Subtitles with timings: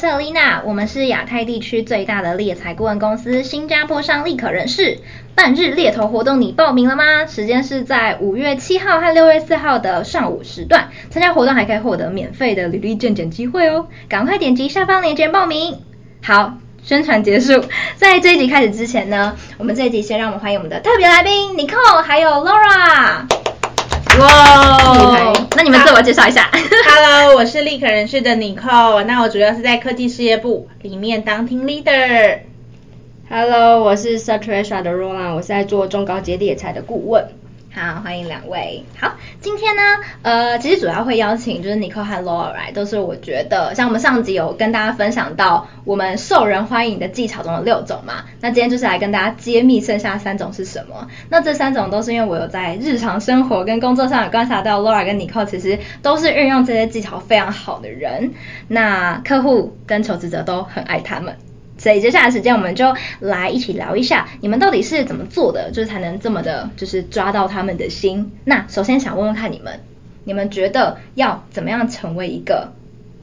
[0.00, 4.98] 是 Alina，我们是亚太地区最大的猎才顾问公司，新加坡商立可人事。
[5.34, 7.26] 半日猎头活动你报名了吗？
[7.26, 15.78] 时间是在五月七号和六月四号的上午时段，参加活动还可以获得免费的履历健检机会哦，赶快点击下方链接报名。
[16.24, 17.62] 好，宣传结束，
[17.96, 23.49] 在这一集开始之前呢，我们这一集先让我们欢迎我们的特别来宾 Nicole 还有 Laura。
[24.18, 26.50] 哇，那你们自我介绍一下。
[26.52, 32.40] Hello，我是立可人士的 Nicole，那我主要是在科技事业部里面当 Team Leader。
[33.28, 37.28] Hello，我是 Satresha 的 Roland，我是在做中高阶猎才的顾问。
[37.72, 38.84] 好，欢迎两位。
[38.98, 39.82] 好，今天呢，
[40.22, 51.06] 呃，其实主要会邀请就是 Nicole 和 Laura 来，都是我觉得像我们上集有跟大家分享到我们受人欢迎的技巧中的六种嘛，那今天就是来跟大家揭秘剩下三种是什么。
[51.28, 58.32] 那这三种都是因为我有在日常生活跟工作上有观察到 Laura 跟 Nicole 其实都是运用这些技巧非常好的人，
[58.66, 61.36] 那客户跟求职者都很爱他们。
[61.80, 68.32] 所以接下来时间我们就来一起聊一下，你们到底是怎么做的，就是才能这么的，就是抓到他们的心。
[68.44, 69.80] 那首先想问问看你们，
[70.24, 72.72] 你们觉得要怎么样成为一个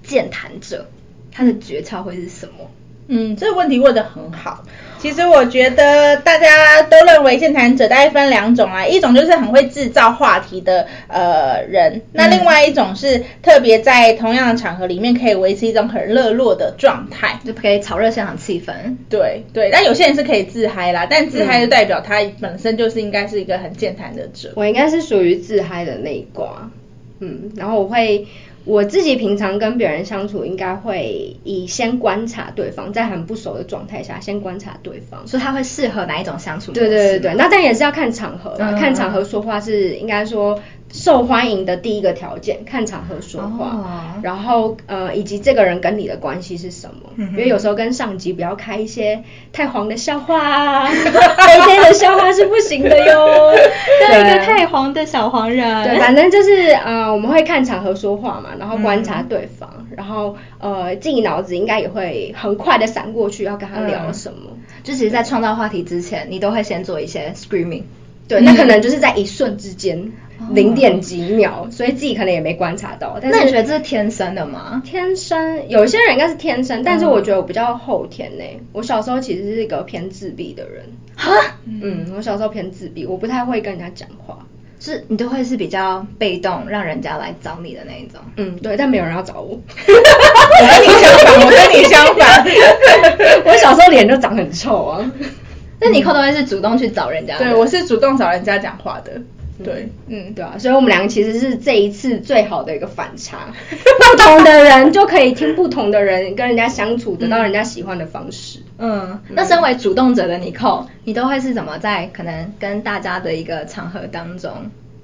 [0.02, 0.88] 健谈者？
[1.32, 2.72] 他的诀窍会是什么？
[3.08, 4.66] 嗯，这个问题问得很好。
[5.00, 18.74] 其实我觉得大家都认为健谈者大概分两种啊，一种就是很会制造话题的呃人，那另外一种是特别在同样的场合里面可以维持一种很热络的状态，就可以炒热现场气氛。
[19.10, 24.52] 对对，但有些人是可以自嗨啦，但自嗨就代表他本身就是应该是一个很健谈的者。
[24.56, 26.70] 我应该是属于自嗨的那一挂，
[27.20, 28.26] 嗯，然后我会。
[28.68, 36.74] 我自己平常跟别人相处，应该会以先观察对方，在很不熟的状态下先观察对方，所以他会适合哪一种相处？
[36.74, 40.60] 对对对对，那但也是要看场合啦，嗯、看场合说话是应该说。
[40.92, 47.12] 受欢迎的第一个条件，看场合说话，哦、然后呃，以及这个人跟你的关系是什么？
[47.18, 53.54] 因为有时候跟上级不要开一些太黄的笑话啊， 黑黑的笑话是不行的哟。
[54.08, 55.84] 对，一个太黄的小黄人。
[55.84, 64.52] 对，反正就是呃，我们会看场合说话嘛，然后观察对方，嗯、然后呃，自己脑子应该也会很快的闪过去要跟他聊什么。
[64.52, 67.84] 嗯、就其实，在创造话题之前，你都会先做一些 screaming。
[68.28, 70.12] 对，那可能就是在一瞬之间。
[70.52, 73.18] 零点几秒，所以自己可能也没观察到。
[73.20, 74.84] 但是那你觉得这是天生的吗？
[74.86, 78.44] 天生，有些人应该是天生，但是我觉得我比较后天呢。
[78.72, 80.86] 我小时候其实是一个偏自闭的人。
[81.16, 81.32] 哈？
[81.66, 84.38] 嗯，我小时候偏自闭，我不太会跟人家讲话。
[84.80, 88.22] 是，你都会是比较被动，让人家来找你的那一种。
[88.36, 89.60] 嗯，对，但没有人要找我。
[89.60, 92.46] 我跟你相反，我跟你相反。
[93.52, 95.12] 我小时候脸就长很臭啊。
[95.80, 97.38] 那你以后都会是主动去找人家？
[97.38, 99.22] 对，我是主动找人家讲话的。
[99.64, 108.60] 对，嗯，对啊，所以我们两个其实是这一次最好的一个反差， 不同的人就可以听不同的人跟人家相处，得到人家喜欢的方式。
[108.78, 114.52] 嗯，那身为主动者的 Nicole，你都会是怎么在可能跟大家的一个场合当中？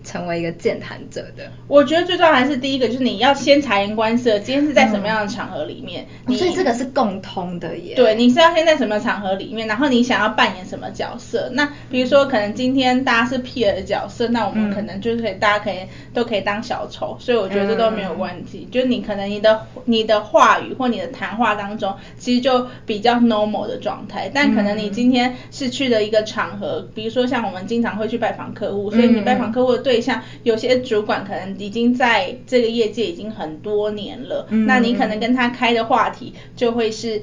[0.03, 7.95] 成为一个健谈者的，我觉得最重要还是第一个，就是你要先察言观色，今天是在什么样的场合里面，嗯、所以这个是共通的耶。
[7.95, 11.49] 对，你是要先在什么场合里面，然后你想要扮演什么角色？
[11.53, 15.77] 那比如说，可能今天大家是 peer 的角色，那我们可能就是可以，大家可以
[16.13, 18.67] 都可以当小丑，所以我觉得这都没有问题。
[18.69, 29.92] 嗯、就是你可能你的你的话语或你的谈话当中，其实就比较 normal 的状态，但可能你今天是去的一个场合，比如说像我们经常会去拜访客户，所以你拜访客户的对。
[29.93, 37.21] 对象有些主管可能已经在这个业界已经很多年了，嗯、那你可能跟他开的话题就会是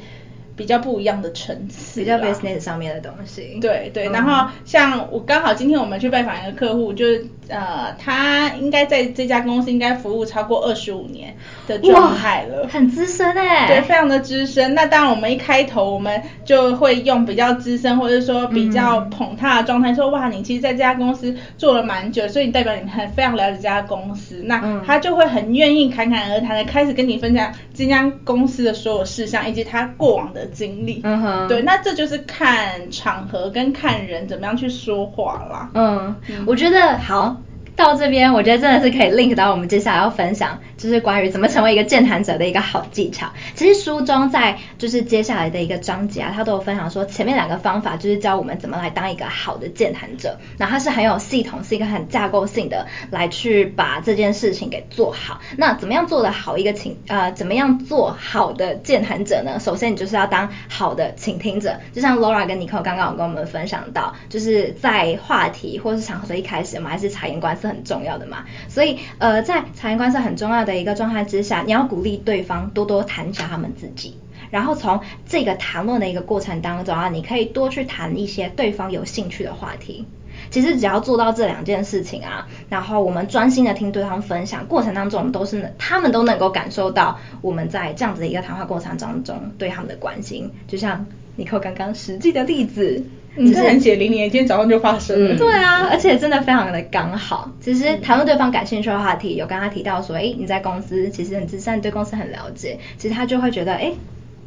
[0.56, 3.58] 比较不一样的层次，比较 business 上面的东西。
[3.60, 7.26] 对对，然后像我刚好今天我们去拜访一个客户，就是。
[7.50, 11.34] 呃，他应该在这家公司应该服务超过二十五年
[11.66, 14.74] 的状态了，很资深哎，对，非常的资深。
[14.74, 24.40] 那当然，我们一开头我们就会用比较资深或者说比较捧他的状态说，嗯、哇，你其实在这家公司做了蛮久，所以你代表你很非常了解这家公司。
[24.44, 31.00] 那他就会很愿意侃侃而谈的开始跟你分享这家公司的所有事项以及他过往的经历。
[31.04, 35.70] 嗯哼，对，那这就是看场合跟看人怎么样去说话啦。
[35.74, 37.36] 嗯，嗯我觉得好。
[37.80, 43.30] 到这边，我觉得真的是可以 link 到我们接下来要分享，就是关于怎么成为一个健谈者的一个好技巧。
[43.54, 55.40] 其实书中在就是接下来的一个章节啊，他都有分享说前面两个方法就是教我们怎么来当一个好的健谈者，那他是很有系统，是一个很架构性的来去把这件事情给做好。
[55.56, 59.58] 那怎么样做得好一个请呃，怎么样做好的健谈者呢？
[59.60, 67.70] 首先你就是要当好的倾听者，就像 Laura 跟 Nicole 刚刚有跟我们分享到，就是在话题或是场合一开始，我们还是察言观色。
[67.70, 74.16] 很重要的嘛，所以呃，在察言观色很重要的的一个状态之下，你要鼓励对方多多谈一下他们自己，
[74.50, 80.06] 然后从这个谈论的一个过程当中啊，你可以多去谈一些对方有兴趣的话题。
[80.50, 90.50] 其实只要做到这两件事情啊，然后我们专心的听对方分享，过程当中我们都是他们都能够感受到我们在这样子的一个谈话过程当中对他们的关心。
[90.66, 91.06] 就像
[91.36, 93.04] 你扣刚刚实际的例子，
[93.36, 95.34] 你是很血淋淋，今天早上就发生了。
[95.34, 97.50] 嗯、对啊，而且真的非常的刚好。
[97.60, 103.92] 其实谈论对方感兴趣的话题，有跟他提到说，哎，你在公司其实很资深，对公司很了解，其实他就会觉得，哎。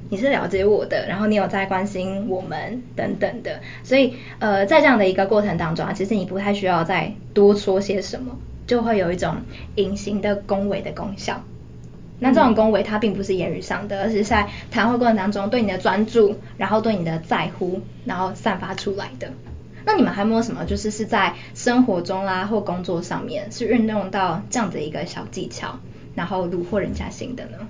[0.09, 8.37] 你是了解我的，然后你有在关心我们等等的，所以呃，在这样的一个过程当中啊，其实你不太需要再多说些什么，
[8.67, 9.37] 就会有一种
[9.75, 11.41] 隐形的恭维的功效。
[12.23, 19.29] 那这种恭维它并不是言语上的，而是在谈话过程当中对你的专注，然后对你的在乎，然后散发出来的。
[19.85, 25.77] 那你们还有没有什么就是是在生活中啦、啊、或工作上面是运用到这样的一个小技巧，
[26.15, 27.67] 然后虏获人家心的呢？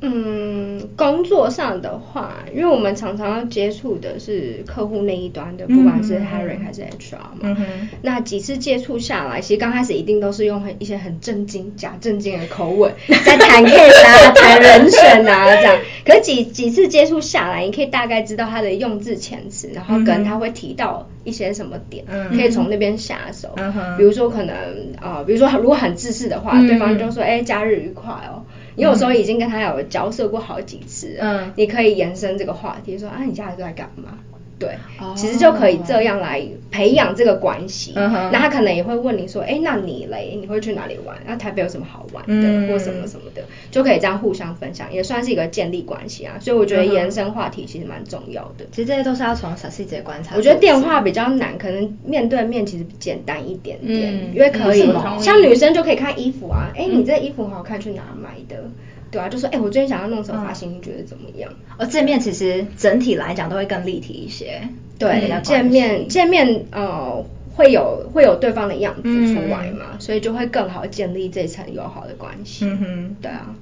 [0.00, 7.38] 嗯，工作上的话，因为我们常常要接触的是客户那一端的，不管是 hiring 还是 HR 嘛。
[7.42, 7.64] 嗯哼。
[8.02, 12.92] 那几次接触下来，其实刚开始一定都是用很一些很正经、假正经的口吻
[13.24, 15.78] 在谈 case 啊、谈人选啊这样。
[16.04, 23.54] 可是几几次接触下来，你可以大概知道他的用字遣词，然后跟他会提到一些什么点，嗯、可以从那边下手。
[23.96, 24.54] 比如说可能
[25.00, 28.44] 啊、呃，比如说如果很自私的话，嗯、对方就说：“哎，假日愉快哦。”
[28.76, 34.18] 你有时候已经跟他有交涉过好几次，嗯，你可以延伸这个话题，说啊，你现在都在干嘛？
[34.58, 34.76] 对，
[35.16, 37.92] 其实就可以这样来培养这个关系。
[37.94, 40.38] 那他可能也会问你说，哎，那你嘞？
[40.40, 41.16] 你会去哪里玩？
[41.26, 46.36] 那台北有什么好玩的，或什么什么的，就可以这样互相分享，也算是一个建立关系啊。
[46.40, 48.64] 所以我觉得延伸话题其实蛮重要的。
[48.70, 50.36] 其实这些都是要从小细节观察。
[50.36, 54.88] 我觉得电话比较难，可能面对面其实简单一点点，因为可以
[55.20, 58.64] 像女生就可以看衣服啊，哎，你这衣服很好看，去哪买的？
[59.10, 61.50] 对啊，就说哎，我最近想要弄什么发型，你觉得怎么样？
[61.76, 64.62] 而见面其实整体来讲都会更立体一些。
[64.98, 67.24] 对，见面见面呃
[67.54, 72.64] 会有会有对方的样子出来嘛，所以就会更好建立这层友好的关系。
[72.66, 73.54] 嗯哼，对啊。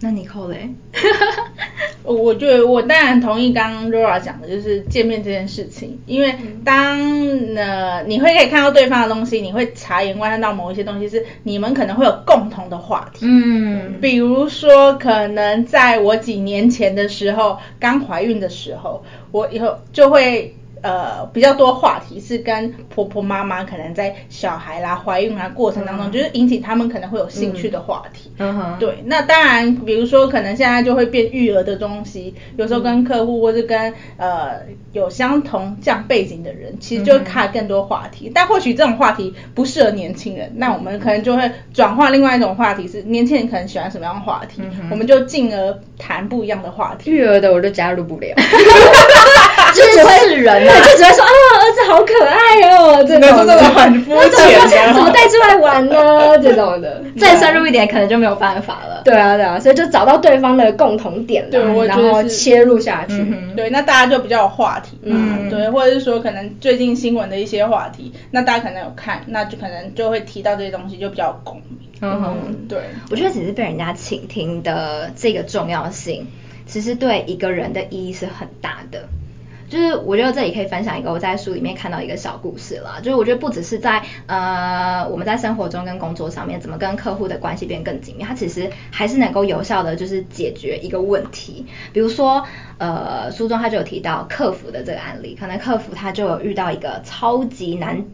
[0.00, 0.70] 那你扣嘞？
[2.04, 6.34] 我 我觉得我当然同意刚刚 Laura 讲的，就是见面这件事情，因为
[6.64, 7.00] 当
[7.56, 13.26] 呃你会可以看到对方的东西，你会察言观色到某一些东西，是你们可能会有共同的话题。
[13.26, 20.54] 嗯，比如说可能在我几年前的时候，刚怀孕的时候，我以后就会。
[20.82, 28.30] 呃，比较多话题是跟婆婆妈妈可能在小孩啦、怀孕啊过程当中，嗯、就是引起他们可能会有兴趣的话题。
[28.38, 28.76] 嗯哼。
[28.78, 34.60] 对，那当然，比如说可能现在就会变育儿的东西，有时候跟客户或是跟呃
[34.92, 38.28] 有相同这样背景的人，其实就会开更多话题。
[38.28, 47.10] 嗯、但或许这种话题不适合年轻人，那我们可能就会转换另外一种话题，是年轻人可能喜欢什么样的话题，嗯、我们就进而谈不一样的话题。
[47.10, 48.34] 育儿的我就加入不了。
[49.74, 56.38] 就只会是人，对，就只会说啊，儿子好可爱哦，这种这种很肤浅，怎么带出来玩呢？
[56.42, 59.02] 这种的， 再深入一点，可能就没有办法了。
[59.04, 63.24] 对啊，对啊，所以就找到对方的共同点，对，然后切入下去。
[63.56, 71.78] 对，那大家就比较有话题，嗯，对，或者是说可能最近新闻的一些话题，那大家可能有看，那就可能就会提到这些东西，就比较有共鸣。
[72.00, 72.78] 嗯，对，
[73.10, 76.28] 我觉得只是被人家倾听的这个重要性，
[76.66, 79.08] 其实对一个人的意义是很大的。
[79.68, 91.66] 就是我觉得这里可以分享一个我在书里面看到一个小故事啦，就是我觉得不只是在呃我们在生活中跟工作上面怎么跟客户的关系变更紧密，它其实还是能够有效的就是解决一个问题。
[91.92, 92.46] 比如说
[92.78, 98.04] 呃书中他就有提到客服的这个案例，可能客服他就有遇到一个超级难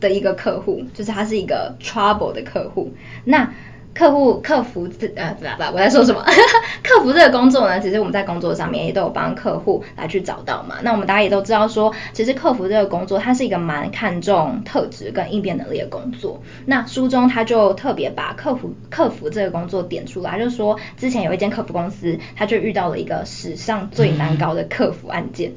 [0.00, 2.92] 的一个客户，就是他是一个 trouble 的客户，
[3.24, 3.52] 那。
[3.98, 6.22] 客户客服这呃不不，我在说什么？
[6.84, 10.76] 客服这个工作呢，其实我们在工作上面也都有帮客户来去找到嘛。
[10.82, 16.40] 那我们大家也都知道说，其实客服这个工作它是一个蛮看重特质跟应变能力的工作。
[16.64, 25.50] 那书中他就特别把客服客服这个工作点出来，就是说之前有一间客服公司，他就遇到了一个史上最难搞的客服案件，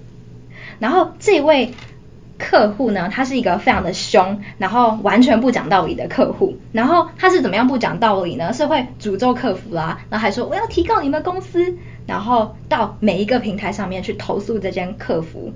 [0.79, 1.71] 然后这位。
[2.41, 6.57] 客户呢，他是一个非常的凶，然后完全不讲道理的客户。
[6.71, 8.51] 然后他是怎么样不讲道理呢？
[8.51, 15.53] 是会诅咒客服啦，然后还说我要提告你们公司，然后到每一个平台上面去投诉这间客服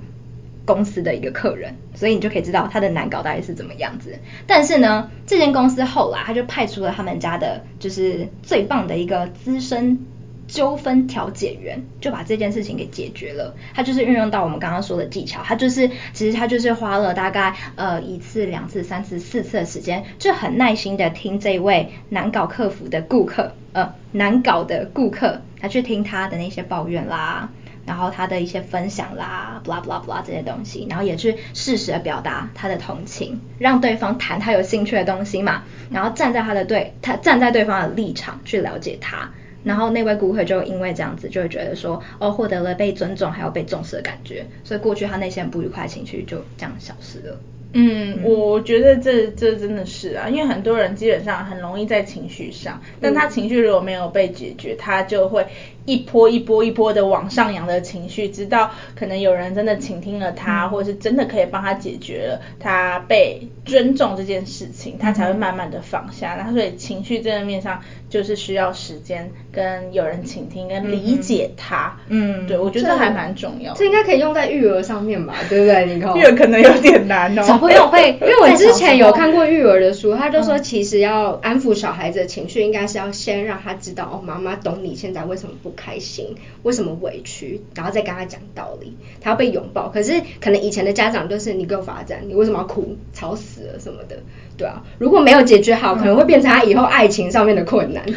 [0.63, 1.75] 公司的一个客人。
[1.95, 4.19] 所以你就可以知道他的难搞到底是怎么样子。
[4.45, 9.99] 但是呢，这间公司后来他就派出了他们家的就是最棒的一个资深
[10.47, 13.55] 纠纷调解员，就把这件事情给解决了。
[13.73, 27.49] 他就是运用到我们刚刚说的技巧，他就是其实他就是花了大概呃一次、两次、三次、四次的时间，就很耐心的听这位难搞客服的顾客，呃难搞的顾客，他去听他的那些抱怨啦。
[27.87, 35.61] 然后他的一些分享啦，blah blah blah 这些东西，然后也去适时的表达他的同情，让对方谈他有兴趣的东西嘛，
[35.91, 39.29] 然后站在他的对，他站在对方的立场去了解他，
[39.65, 47.37] 然后那位顾客就因为这样子就会觉得说，哦，获得了被尊重还有被重视的感觉，所以过去他那些不愉快情绪就这样消失了。
[47.73, 55.45] 嗯，我觉得这这真的是啊，因为很多人基本上很容易在情绪上，但他情绪如果没有被解决，他就会。
[55.85, 66.35] 一波一波一波的往上扬的情绪，直到可能有人真的倾听了他，或者是真的可以帮他解决了他被尊重这件事情，他才会慢慢的放下。
[66.35, 71.97] 那所以情绪这个面上就是需要时间跟有人倾听跟理解他。
[72.07, 73.79] 嗯，对，我觉得还蛮重要的。
[73.79, 75.85] 这应该可以用在育儿上面吧，对不对？
[75.85, 77.43] 你看，育儿可能有点难哦。
[77.43, 89.89] 小朋友会， 因为我之前有看过育儿的书，他就说其实要安抚小孩子的情绪，应该是要先让他知道哦，妈妈懂你现在为什么不开心，为什么委屈，然后再跟他讲道理，他要被拥抱。
[89.89, 94.17] 可是可能以前的家长就是你给我罚站，你为什么要哭，吵死了什么的，
[94.57, 94.83] 对啊。
[94.97, 98.03] 如果没有解决好，可能会变成他以后爱情上面的困难。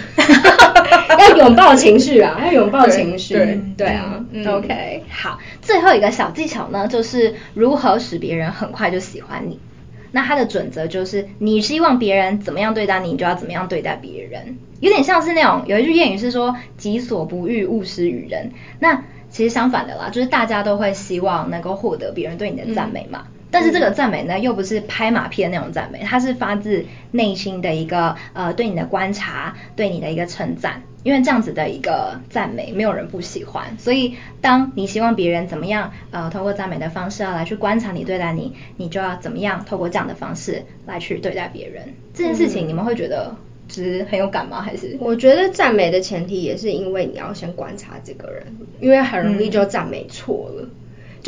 [1.18, 4.24] 要拥抱情绪啊，要拥抱情绪，对，对啊。
[4.30, 9.58] 嗯、OK，好，最后一个小技巧呢，就是如何使别人很快就喜欢你。
[10.10, 14.58] 那他的准则就是，你希望别人怎么样对待你，你就要怎么样对待别人。
[14.80, 18.52] 有点像是那种有一句谚语是说“己所不欲，勿施于人”。
[18.78, 23.26] 那其实相反的啦，就是大家都会希望能够获得别人对你的赞美嘛。
[23.50, 30.83] 但是这个赞美呢，又不是拍马屁的那种赞美，它是发自内心的一个呃对你的观察，对你的一个称赞。
[31.05, 33.78] 因为这样子的一个赞美，没有人不喜欢。
[33.78, 41.95] 所以当你希望别人怎么样呃通过赞美的方式啊来去观察你、对待你，你就要怎么样透过这样的方式来去对待别人。
[42.12, 43.35] 这件事情你们会觉得？
[43.69, 44.62] 只是很有感吗？
[44.62, 48.47] 还是我觉得赞美的前提也是因为你要先观察这个人，
[48.81, 50.62] 因为很容易就赞美错了。
[50.62, 50.71] 嗯、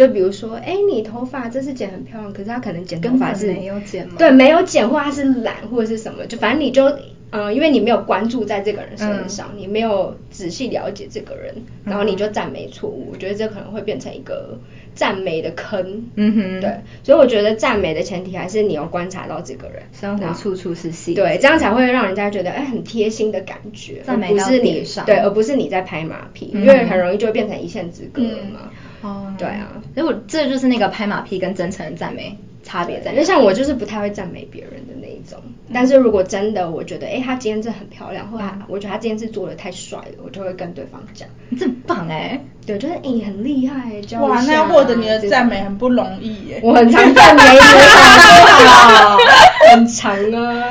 [0.00, 4.14] 就比如说，哎，你头发这次剪很漂亮，可是他可能剪头发是没有剪吗？
[4.16, 6.90] 对，没有剪，或他是懒，或者是什么，就反正你就。
[7.32, 11.54] 嗯，因为你没有关注在这个人身上，嗯、你没有仔细了解这个人，
[11.84, 14.58] 然后你就赞美错误，嗯、我觉得这可能会变成一个
[14.96, 16.06] 赞美的坑。
[16.16, 28.72] 嗯哼，对，所以我觉得赞美的前提还是你要观察到这个人，生活处处是细，对，这样才会让人家觉得哎很贴心的感觉，而不是你对，而不是你在拍马屁，嗯、因为很容易就会变成一线之隔了嘛。
[29.02, 32.36] 哦、嗯，对啊，如果这就是那个拍马屁跟真诚的赞美。
[32.62, 49.16] 差别在，那像我就是不太会赞美别人的那一种，嗯、但是如果真的我觉得，哎、欸，他今天真的很漂亮，或者我觉得他今天是做的太帅了，我就会跟对方讲，你真棒哎、欸，对，就是你、欸、很厉害、欸，哇，那要获得你的赞美很不容易耶、欸，我很常赞美你，好
[49.72, 50.70] 很长啊。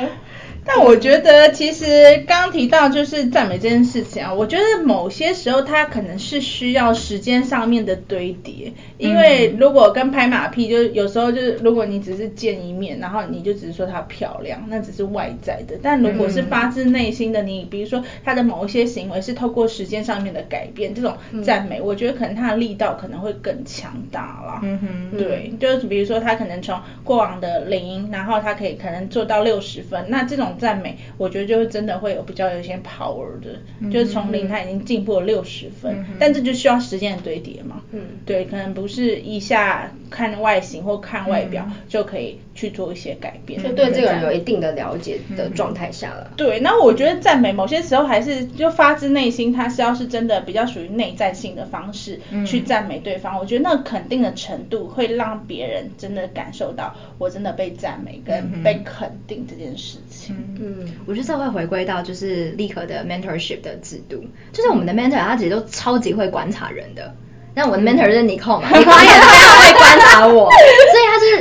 [0.72, 1.84] 但我觉得，其实
[2.28, 15.76] 刚刚提到就是赞美这件事情啊，我觉得某些时候它可能是需要时间上面的堆叠，因为如果跟拍马屁，就有时候就是如果你只是见一面，然后你就只是说她漂亮，那只是外在的。
[15.82, 24.60] 但如果是发自内心的，你比如说他的某一些行为是透过时间上面的改变，这种赞美，我觉得可能他的力道可能会更强大啦。
[24.62, 30.54] 嗯哼，对，就是比如说他可能从过往的零，然后他可以可能做到六十分，那这种。
[30.60, 37.82] 赞美，我觉得就是真的会有比较有一些 power 的，嗯、就是从零他已经进步了六十分，嗯、但这就需要时间的堆叠嘛。
[37.92, 46.30] 嗯，对，可能不是一下看外形或看外表就可以去做一些改变，就对这个人有一定的了解的状态下了。
[46.36, 60.36] 对，那我觉得赞美某些时候还是就发自内心，他是要是真的比较属于内在性的方式去赞美对方，嗯、我觉得那肯定的程度会让别人真的感受到我真的被赞美跟被肯定这件事情。
[60.36, 60.56] 嗯。
[60.60, 67.14] 嗯，我觉得这会回归到就是立可的 mentorship 的制度，就是我们的 mentor 他其实都超级会观察人的。
[67.52, 71.39] 那我的 mentor 是尼寇嘛，尼寇也 非常会观察我，所以他是因为他是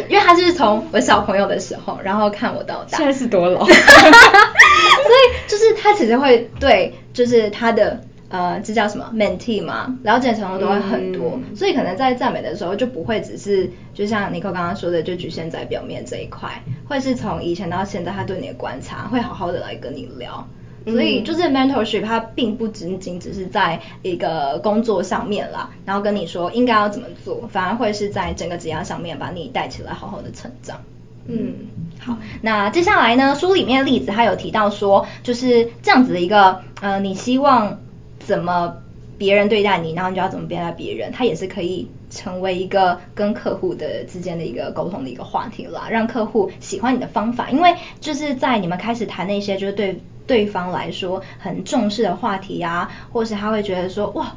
[0.60, 2.98] 从我小朋友的时候，然后看我到大。
[2.98, 3.64] 现在是多老？
[3.66, 8.02] 所以就是他其实会对，就是他的。
[8.32, 20.48] 呃，这叫什么？mentee 嘛，了解程度都会很多，嗯、所以可能在赞美的时候就不会只是，就像尼克刚刚说的，就局限在表面这一块，会是从以前到现在他对你的观察，会好好的来跟你聊。
[20.92, 30.82] 所以就是 mentorship，它并不仅仅只是在一个工作上面啦，然后跟你说应该要怎么做，反而会是在整个职业上面把你带起来，好好的成长。
[31.28, 31.54] 嗯，
[32.00, 37.80] 好，那接下来呢，书里面的例子他有提到说，就是这样子的一个，呃，你希望。
[38.20, 38.76] 怎么
[39.18, 54.32] 别人对待你，然后你就要怎么对待别人，它也是可以成为一个跟客户的之间的一个沟通的一个话题啦，让客户喜欢你的方法，因为就是在你们开始谈那些就是对对方来说很重视的话题啊，或是他会觉得说哇。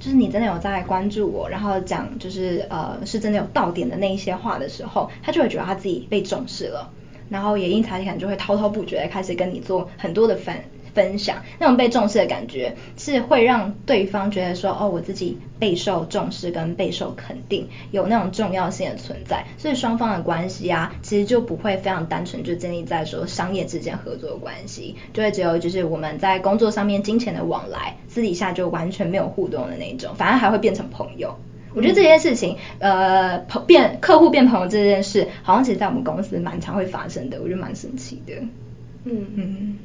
[0.00, 6.88] 就是你真的有在关注我，然后讲就是呃是真的有到点的那一些话的时候，他就会觉得他自己被重视了，
[7.28, 10.54] 然后也因此他就会滔滔不绝的开始跟你做很多的分
[10.98, 31.38] 分享，那种被重视的感觉是会让对方觉得说哦，我自己备受重视跟备受肯定，有那种重要性的存在，所以双方的关系啊，其实就不会非常单纯就建立在说商业之间合作的关系，就会只有就是我们在工作上面金钱的往来，私底下就完全没有互动的那种，反而还会变成朋友。
[31.74, 38.34] 我觉得这件事情，呃，朋变客户变朋友这件事，好像其实在我们公司蛮常会发生的，我觉得蛮神奇的。
[39.04, 39.78] 嗯嗯。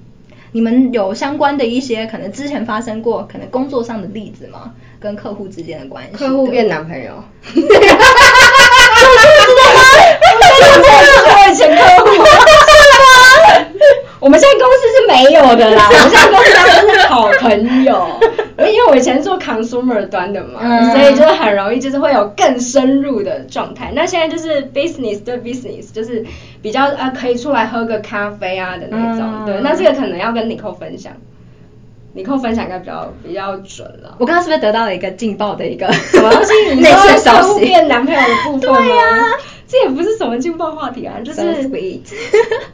[0.54, 4.72] 你们有相关的一些可能之前发生过可能工作上的例子吗？
[5.00, 6.16] 跟客户之间的关系？
[6.16, 7.12] 客户变男朋友？
[7.12, 8.70] 哈哈哈哈
[9.74, 9.90] 哈！
[11.26, 12.08] 我以前客户，
[14.20, 18.08] 我们现在公司是没有的啦，我们现在公司都是好朋友。
[18.58, 23.92] 因为我以前做 consumer 端的嘛，嗯、所以就是很容易就是会有更深入的状态。
[23.96, 26.24] 那现在就是 business 对 business，就是
[26.62, 29.22] 比较啊可以出来喝个咖啡啊的那种。
[29.22, 31.14] 嗯、对，那这个可能要跟 Nicole 分享
[32.16, 34.16] ，Nicole 分享应该比较比较准了。
[34.20, 36.54] 我刚刚是不是得到了一个劲爆的一个什么东西？
[36.76, 38.78] 你说客户变男朋友的部分吗？
[38.78, 39.24] 对呀、啊。
[39.74, 41.68] 这也不是什么劲爆话题啊，就是.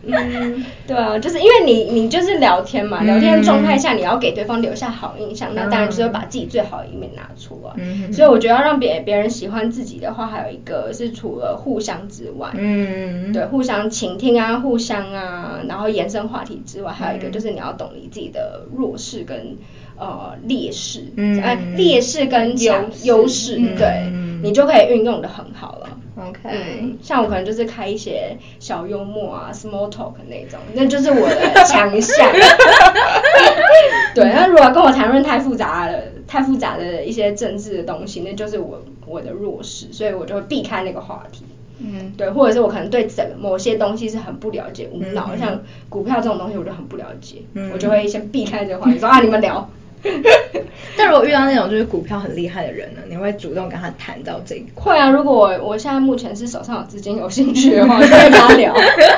[0.03, 7.71] 嗯，对啊，就是因为你你就是聊天嘛，聊天状态下你要给对方留下好印象，嗯、那当然就是要把自己最好的一面拿出来。
[7.77, 19.55] 嗯，所以我觉得要让别别人喜欢自己的话，还有一个是除了互相之外，嗯，对，互相倾听啊，互相啊，然后延伸话题之外，还有一个就是你要懂你自己的弱势跟
[19.97, 24.11] 呃劣势，嗯，哎，劣势跟强优势，对，
[24.43, 25.89] 你就可以运用的很好了。
[26.21, 32.31] OK，嗯，像我可能就是开一些小幽默啊，small talk 那种，那就是我的强项。
[34.15, 41.45] 对，那如果跟我谈论太复杂了、太复杂的一些政治的东西，那就是我我的弱势，所以我就会避开那个话题。
[41.81, 49.69] 嗯，对，或者是我可能对整某些东西是很不了解、无脑，嗯、像股票这种东西，我就很不了解，嗯、我就会先避开这个话题，说啊，你们聊。
[50.97, 54.93] 但如果遇到那种就是股票很厉害的人呢，你会主动跟他谈到这一块？
[54.93, 58.73] 会啊，如果我我现在目前是手上有资金有兴趣的话， 就会跟他聊，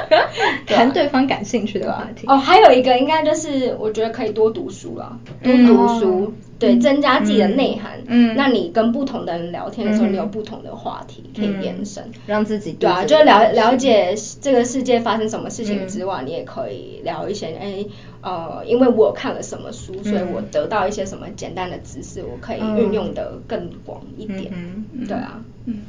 [0.67, 2.25] 谈对方感兴趣的话题。
[2.27, 6.25] 哦，还有一个应该就是我觉得可以多读书了，多读书。
[6.27, 7.93] 嗯对，增加自己的内涵。
[8.05, 17.83] 嗯，那你跟不同的人聊天的时候，你有不同的话题可以延伸，让自己对啊，就了了解这个世界发生什么事情之外，你也可以聊一些，哎，
[18.21, 24.51] 呃，因为我看了什么书，所以我得到一些什么简单的知识，我可以运用的更广一点。
[24.51, 25.43] 嗯，对啊。
[25.65, 25.81] 嗯，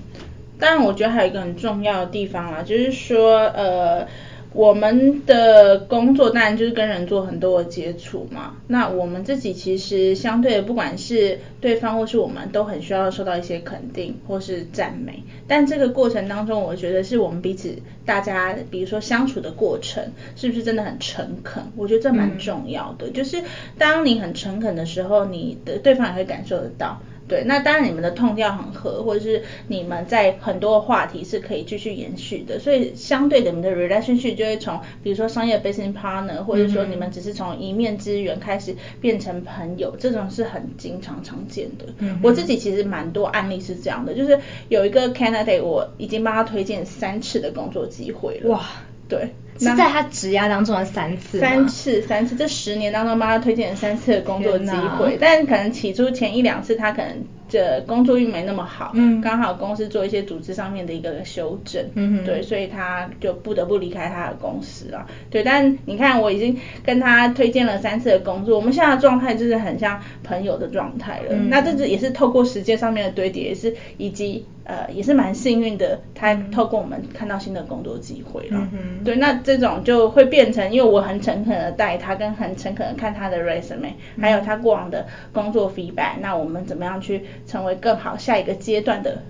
[0.59, 4.07] 当然，我觉得还有一个很重要的地方啊，就是说，呃。
[4.55, 15.23] 我们的工作当然就是跟人做很多的接触嘛，那我们自己其实相对的，不管是对方或是我们，都很需要受到一些肯定或是赞美。
[15.49, 21.63] 但这个过程当中，我觉得是我们彼此大家，比如说相处的过程，是不是真的很诚恳？
[21.77, 23.09] 我觉得这蛮重要的。
[23.09, 23.43] 嗯、就是
[23.79, 27.01] 当你很诚恳的时候，你的对方也会感受得到。
[27.33, 41.87] 对，那当然你们的 tone 调很合，或者是你们在很多话题是可以继续延续的，所以相对的你们的 relationship 就会从比如说商业 business partner，或者说你们只是从一面之缘开始变成朋友，这种是很经常常见的。
[42.01, 48.51] 嗯、我自己其实蛮多案例是这样的，就是有一个 candidate 我已经帮他推荐三次的工作机会了。
[48.51, 48.63] 哇，
[49.09, 49.31] 对。
[49.71, 57.25] 是在他职涯当中的三次，三次，三次，这十年当中帮他推荐了三次的工作机会，但可能起初前一两次他可能。
[57.49, 89.23] 这工作运没那么好，嗯，刚好公司做一些组织上面的一个修正，嗯哼，对，所以他就不得不离开他的公司了，对，但你看我已经跟他推荐了三次的工作，我们现在的状态就是很像朋友的状态了，嗯，那这是也是透过时间上面的堆叠，也是以及呃也是蛮幸运的，他透过我们看到新的工作机会了，嗯哼，对，那这种就会变成，因为我很诚恳的带他，跟很诚恳的看他的 resume，还有他过往的工作 feedback，那我们怎么样去成为更好下一个阶段的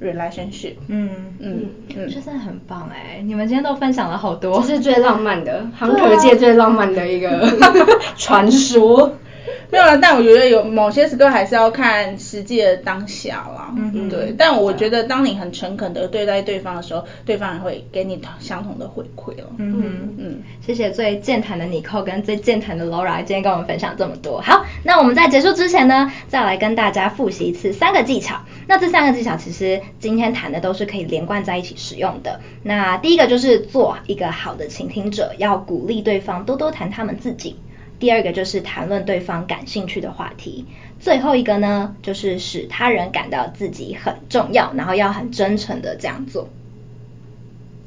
[0.00, 0.74] relationship。
[0.88, 3.20] 嗯嗯嗯，真的很棒哎！
[3.24, 7.46] 你们今天都分享了好多，这是最浪漫的， 航可界最浪漫的一个
[8.16, 9.12] 传说。
[9.70, 13.72] 没有了，但我觉得有某些时刻还是要看实际的当下啦。
[13.76, 14.34] 嗯嗯，对。
[14.36, 19.44] 但我觉得当你很诚恳的对待对方的时候，对方也会给你相同的回馈了。
[19.58, 20.42] 嗯嗯嗯。
[20.60, 24.40] 谢谢最健谈的 Nicole 跟最健谈的 Laura 今天跟我们分享这么多。
[24.40, 28.40] 好，那我们在结束之前呢，再来跟大家复习一次三个技巧。
[28.66, 32.40] 那这三个技巧其实今天谈的都是可以连贯在一起使用的。
[32.62, 37.56] 那第一个就是做一个好的倾听者，要鼓励对方多多谈他们自己。
[37.98, 40.66] 第二个就是谈论对方感兴趣的话题，
[41.00, 46.48] 最后一个呢，就是使他人感到自己很重要，然后要很真诚的这样做。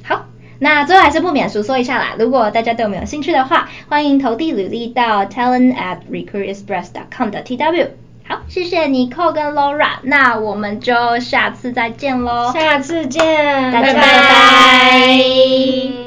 [0.03, 0.25] 好，
[0.59, 7.87] 那最后还是不免俗说一下啦，如果大家对我们有兴趣的话，欢迎投递履历到 talent at recruitexpress.com 的 tw。
[8.23, 14.01] 好，谢谢 Nicole 跟 Laura，那我们就下次再见喽，下次见，大家拜拜。
[14.01, 16.00] 拜拜。